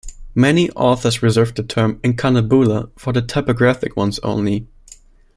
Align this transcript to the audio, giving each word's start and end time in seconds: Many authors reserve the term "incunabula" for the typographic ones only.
Many 0.33 0.71
authors 0.71 1.21
reserve 1.21 1.53
the 1.53 1.61
term 1.61 1.99
"incunabula" 2.03 2.89
for 2.97 3.13
the 3.13 3.21
typographic 3.21 3.95
ones 3.95 4.17
only. 4.23 4.67